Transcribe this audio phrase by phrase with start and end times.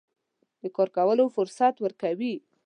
[0.61, 2.33] د کار کولو فرصت ورکوي.